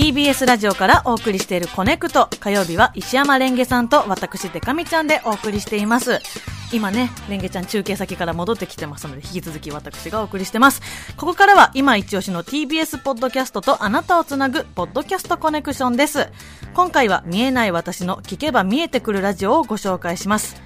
[0.00, 2.30] TBS ラジオからお送りしているコネクト。
[2.40, 6.20] 火曜日は石山レンゲさんと私デカミちゃんでお送りしています。
[6.72, 10.80] 今ね、レンゲちゃん中継先から戻ってきてますので、引き続き私がお送りしてます。
[11.18, 16.28] ここからは今一押しの TBS ポッドキャストとあなたをつなぐポッドキャストコネクションです。
[16.72, 20.62] 今回は見えない私の聞けば見えてくるラジオをご紹介します。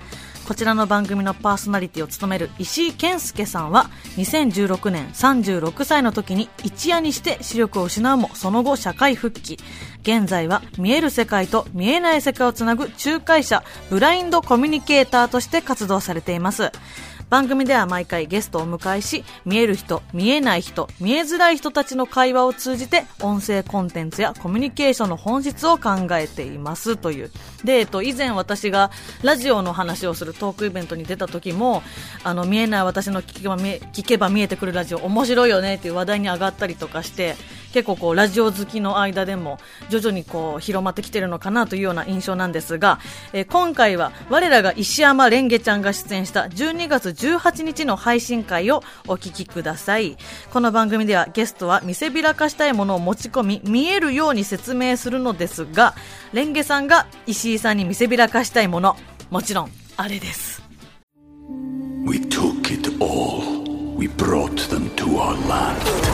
[0.47, 9.59] こちらの番組のパーソナリティを務める石井健介さんは2016年36歳の時に一夜にして視力を失うもその後社会復帰。
[10.03, 16.73] 現在は見える世界と見えない世界をつなぐ仲介者ブラインドコミュニケーターとして活動されています。
[17.31, 26.97] 番組では毎回ゲストをお迎えし見える人見えない人見えづらい人たちの会話を通じて音声コンテンツやコミュニケーションの本質を考えています。
[26.97, 27.31] という。
[27.65, 28.91] で、えっと、以前私が
[29.23, 31.83] ラジオの話をするトークイベントに出た時も
[32.23, 37.37] あの見えない私の聞けば見え聞けば見えてくるラジオ面白いよねっていう話題に上がったりとかして
[37.75, 39.59] 結構こうラジオ好きの間でも
[39.91, 43.01] 徐々にこう広まってきてるのかなというような印象なんですが、
[43.33, 50.17] えー今回は我らが石山レンゲちゃんが出演した12月18日の配信会をお聞きください
[50.53, 55.95] この番組ではゲストは見せびらかしたいものを持ち込み見えるように説明するのですが
[56.33, 58.97] レンゲさんが石井さんに見せびらかしたいもの
[59.31, 60.63] もちろんあれです
[62.07, 63.65] we took it all.
[63.97, 66.14] We brought them to our land.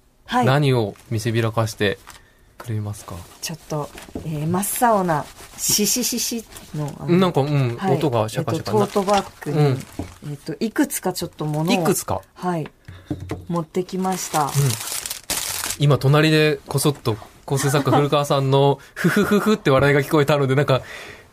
[0.31, 0.45] はい。
[0.45, 1.99] 何を見せびらかして
[2.57, 3.89] くれますか、ちょっと、
[4.25, 5.25] えー、真っ青な、
[5.57, 7.95] シシシシの、あのなんか、うん、はい。
[7.95, 8.79] 音がシャカシャカな。
[8.81, 9.79] えっと、トートバッグに、うん。
[10.29, 12.21] えっと、いくつかちょっとものを、いくつか？
[12.33, 12.71] はい、
[13.49, 14.49] 持ってきました。
[15.79, 20.81] 今、隣でこそっと構成作家古川さんの、 ふふふふって笑いが聞こえたので、なんか、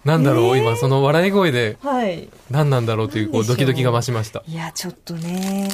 [0.04, 0.62] なんだろう、えー。
[0.64, 2.28] 今、その笑い声で、はい。
[2.50, 4.42] 何なんだろうという、こう、ドキドキが増しました。
[4.48, 5.68] いや、ちょっとね。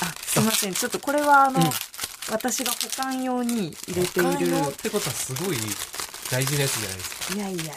[0.00, 0.74] あ、すいません。
[0.74, 1.60] ちょっとこれは、あの、
[2.30, 4.30] 私が保管用に入れている。
[4.30, 5.56] 寛容ってことはすごい
[6.30, 7.34] 大事なやつじゃないですか。
[7.34, 7.72] いやいや、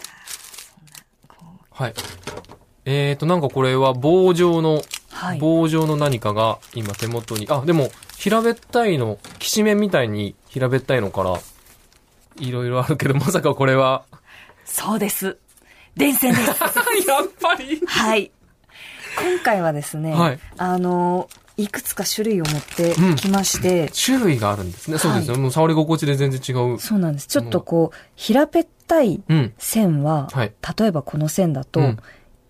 [1.72, 1.94] はい。
[2.86, 5.40] えーと、なんかこれは棒状の、はい。
[5.40, 11.40] 棒状の何かが今手元に、あ、でも、平べったいの、きしめんみたいに平べったいのから、
[12.40, 14.04] いろいろあるけど、まさかこれは、
[14.66, 15.38] そうです。
[15.96, 16.48] 電線です。
[17.08, 18.32] やっぱりはい。
[19.18, 24.98] 今回はですね、はいあの、いくつか種類を持ってきまして、種類があるんですね。
[24.98, 25.38] そうですよ。
[25.38, 26.80] もう触り心地で全然違う。
[26.80, 27.28] そうなんです。
[27.28, 29.54] ちょっとこう、平べったいうん。
[29.58, 32.00] 線は、はい例えばこの線だと、うん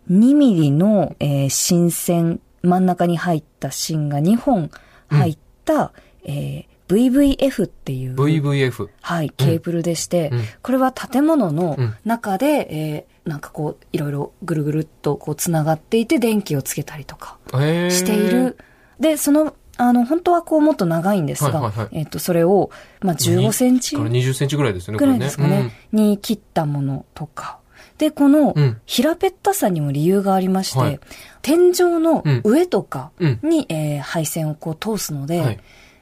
[0.10, 4.70] 2ミリの、えー芯線、真ん中に入った芯が2本
[5.10, 8.90] 入った、えー VVF っていう、VVF。
[9.02, 10.44] はい、ケーブルでして、うん。
[10.62, 11.96] これは建物のうん。
[12.06, 17.90] 中で、えーなんかこう、いろいろぐるぐるっとこう繋がっていて電気をつけたりとかえー。
[17.92, 18.58] している。
[19.00, 21.88] で、その、あの、本当はこうもっと長いんですが、はいはいはい。
[22.00, 27.60] えっ、と、それを、まあ、15センチから20センチぐらいですよね、ぐらいですかね、に切ったものとか。
[28.00, 28.82] で、このうん。
[28.88, 31.00] 平べったさにも理由がありまして、はい。
[31.44, 32.42] 天井のうん。
[32.44, 33.40] 上とかうん。
[33.44, 35.60] に、えー配線をこう通すので、はい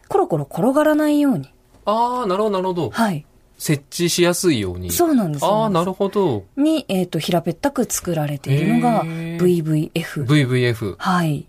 [0.09, 1.49] コロコロ転がらないように。
[1.85, 2.89] ああ、なるほど、なるほど。
[2.89, 3.25] はい。
[3.57, 4.91] 設置しやすいように。
[4.91, 6.45] そうなんですああ、なるるほど。
[6.57, 10.25] に、えっ、と、平べったく作られているのが VVF。
[10.25, 10.95] VVF。
[10.97, 11.45] はい。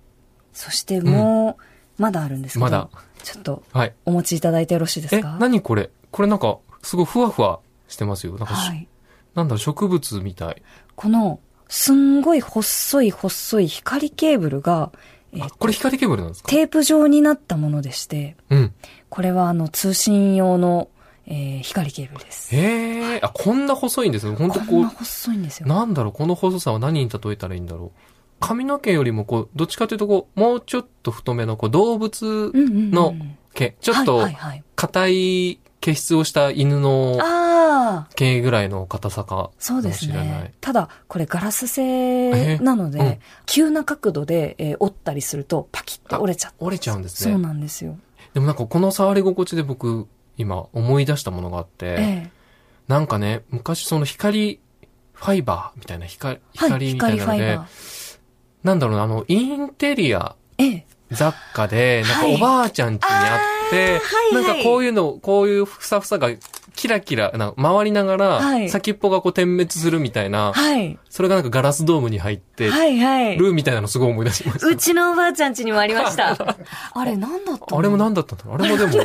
[0.52, 1.56] そしても
[1.98, 2.88] う、まだあるんですけど、まだ
[3.22, 3.94] ちょっとはい。
[4.04, 5.90] お持ちいただいてよろしいですえ、か何これ？
[6.10, 8.32] これなんか、すごいふわふわしてますよ。
[8.36, 8.88] なんかし、はい。
[9.34, 10.62] なんだろう、植物みたい。
[10.96, 14.90] この、すんごい細い細い光ケーブルが、
[15.32, 16.48] えーあ、これ光ケーブルなんですか？
[16.48, 18.74] テープ状になったものでして、うん。
[19.08, 20.88] これはあの通信用の、
[21.26, 22.54] えー光ケーブルです。
[22.54, 24.34] へえ、あ、こんな細いんですよ。
[24.34, 25.74] 本当こんこな細いんですう、よ。
[25.74, 27.92] なんだろう、この細さは何に例えたらいいんだろ
[28.40, 33.14] 髪の毛よりもこう、どっちかというとこう、もうちょっと太めのこう動物うんうんうんの
[33.54, 34.28] 毛、ちょっはいと
[34.76, 37.18] 硬い毛質をした犬の
[38.14, 40.26] 毛ぐらいの硬さかもそうですしれない。
[40.26, 40.54] ね。
[40.60, 46.56] ただ、これガラス製なので、えうん急な角度で、えー折ったりするとパキッと折れちゃって。
[46.64, 47.38] 折れちゃうんですそうね。
[47.38, 47.98] なんですよ。
[48.34, 50.06] でもなんかこの触り心地で僕、
[50.36, 52.30] 今思い出したものがあって、ええ
[52.88, 54.58] なんかね、昔その光
[55.12, 58.18] ファイバーみたいな光、はい、光みたいなので、光ファイバー。
[58.64, 60.86] なんだろうな、あの、インテリアええ。
[61.10, 66.30] 雑貨で、なんかはいおばあちゃん家にあって、はいはいなんかこういうの、こういうふさふさが
[66.74, 70.98] キラキラ、な回りながら、はい先っぽがこう点滅するみたいな、はい。
[71.08, 73.36] それがなんかガラスドームに入ってはいはい。
[73.36, 74.66] るみたいなのすごい思い出しました。
[74.66, 76.36] うちのおばあちゃん家にもありました。
[76.94, 77.78] あれ、なんだったの？
[77.78, 78.92] あれも何だったんだろうあれもでも、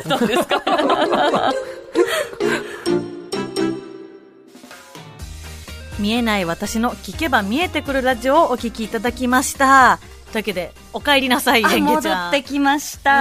[5.99, 9.99] 見えない私の聞けば見えてくるラジオをお聞きいただきました。
[10.31, 12.29] というわけで、お帰りなさい、あレンゲち戻ゃん。
[12.29, 13.11] ってきましうんた。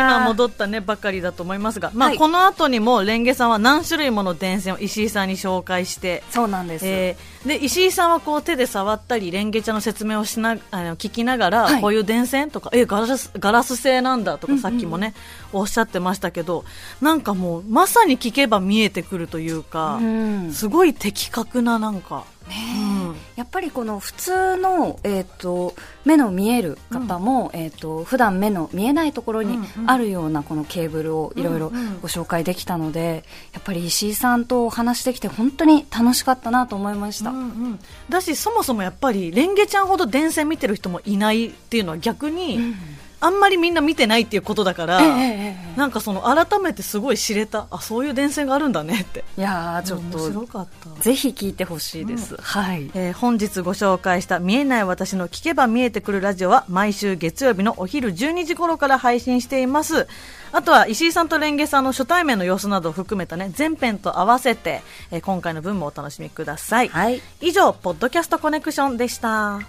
[0.00, 6.86] 今戻ったねばかりだと思いますが、まあ、はいこの後にもレンゲさんは何種類もの電線を石井さんに紹介して、そうなんです。
[6.86, 15.14] えーで石井さんはこう手で触ったりレンゲちゃんの説明をしなあの聞きながら、はいこういう電線とかえガラスガラス製なんだとかさっきもね、
[15.54, 16.66] おっしゃってましたけど
[17.00, 22.89] なんかもうまさに聞けば見えてくるというか、うんすごい的確ななんか、うん
[23.36, 25.74] やっぱりこの普通の、えっ、と、
[26.04, 29.90] 目の見える方も、えっ、と、普段目の見えないところにうんうん。
[29.90, 32.00] あるようなこのケーブルをいろいろうんうん。
[32.00, 37.30] ご紹介できたので、やっぱり石井さんとお話できて本当に楽しかったなと思いました。
[37.30, 37.78] うんうん。
[38.08, 42.74] だしそもそもやっぱりレンゲちゃんほど電線見てる人もいないっていうのは逆に、
[43.20, 49.24] あんまりみんな見てないっていうことだから、えなんかその改めてすごい知れたあそういう電線があるんだねって。
[49.36, 51.02] えいやーちょっ面白と、かった。
[51.02, 52.36] ぜひ聞いてほしいです。
[52.40, 52.90] はい。
[52.94, 60.08] えー本日ご紹介した「見えない私の聞けば見えてくるラジオ」は毎週月曜日のお昼12時頃から配信しています。
[60.52, 67.20] あとは石井さんとレンゲさんの初対面の様子などを含めたね全編と合わせて、えー今回の分もお楽しみください、はい。
[67.40, 69.60] 以上ポッドキャストコネクションでした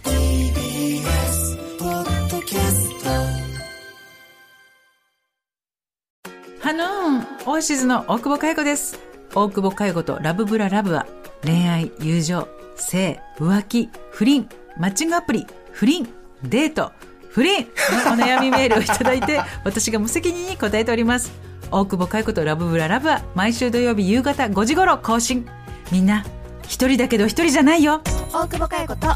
[6.62, 9.00] ハノーンオアシズの大久保佳代子です。
[9.34, 11.08] 大久保佳代子とラブブララブは
[11.44, 14.48] 恋愛、友情、性、浮気、不倫、
[14.78, 16.08] マッチングアプリ、不倫、
[16.44, 16.92] デート、
[17.30, 21.31] 不倫お悩みメールをいただいて私が無責任に答えております。
[21.72, 25.48] 大久保佳代子とラブブララブは毎週土曜日夕方5時頃更新。
[25.92, 26.24] みんな、
[26.68, 28.02] 一人だけど一人じゃないよ。
[28.31, 29.08] 大久保佳代子と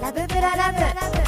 [0.00, 1.25] ラブブララブ